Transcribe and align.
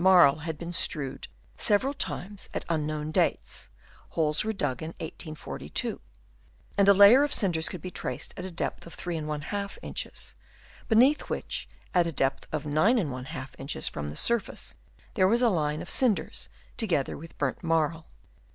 marl 0.03 0.37
had 0.37 0.57
been 0.57 0.73
strewed 0.73 1.27
several 1.57 1.93
times 1.93 2.49
at 2.55 2.65
un 2.69 2.87
known 2.87 3.11
dates, 3.11 3.69
holes 4.09 4.43
were 4.43 4.51
dug 4.51 4.81
in 4.81 4.87
1842; 4.97 6.01
and 6.75 6.89
a 6.89 6.93
layer 6.95 7.21
of 7.21 7.31
cinders 7.31 7.69
could 7.69 7.83
be 7.83 7.91
traced 7.91 8.33
at 8.35 8.43
a 8.43 8.49
depth 8.49 8.87
of 8.87 8.97
3«| 8.97 9.77
inches, 9.83 10.33
beneath 10.89 11.29
which 11.29 11.69
at 11.93 12.07
a 12.07 12.11
depth 12.11 12.47
of 12.51 12.63
9<| 12.63 13.49
inches 13.59 13.87
from 13.87 14.09
the 14.09 14.15
surface 14.15 14.73
there 15.13 15.27
was 15.27 15.43
a 15.43 15.49
line 15.49 15.83
of 15.83 15.87
cinders 15.91 16.49
together 16.77 17.15
with 17.15 17.37
burnt 17.37 17.61
marl. 17.63 18.07